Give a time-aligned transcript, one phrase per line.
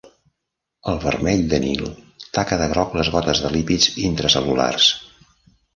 [0.93, 1.83] El vermell del Nil
[2.39, 4.93] taca de groc les gotes de lípids intracel·lulars.